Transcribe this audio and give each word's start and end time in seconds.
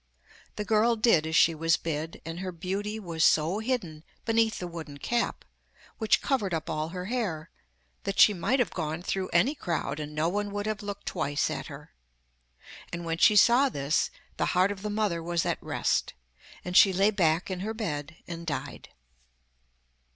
The 0.55 0.65
girl 0.65 0.95
did 0.95 1.27
as 1.27 1.35
she 1.35 1.53
was 1.53 1.77
bid, 1.77 2.23
and 2.25 2.39
her 2.39 2.51
beauty 2.51 2.99
was 2.99 3.23
so 3.23 3.59
hidden 3.59 4.03
beneath 4.25 4.57
the 4.57 4.65
wooden 4.65 4.97
cap, 4.97 5.45
which 5.99 6.23
covered 6.23 6.55
up 6.55 6.71
all 6.71 6.89
her 6.89 7.05
hair, 7.05 7.51
that 8.05 8.19
she 8.19 8.33
might 8.33 8.57
have 8.57 8.71
gone 8.71 9.03
through 9.03 9.29
any 9.29 9.53
crowd, 9.53 9.99
and 9.99 10.15
no 10.15 10.27
one 10.27 10.49
would 10.53 10.65
have 10.65 10.81
looked 10.81 11.05
twice 11.05 11.51
at 11.51 11.67
her. 11.67 11.91
And 12.91 13.05
when 13.05 13.19
she 13.19 13.35
saw 13.35 13.69
this 13.69 14.09
the 14.37 14.45
heart 14.57 14.71
of 14.71 14.81
the 14.81 14.89
mother 14.89 15.21
was 15.21 15.45
at 15.45 15.61
rest, 15.61 16.15
and 16.65 16.75
she 16.75 16.91
lay 16.91 17.11
back 17.11 17.51
in 17.51 17.59
her 17.59 17.75
bed 17.75 18.15
and 18.27 18.47
died. 18.47 18.89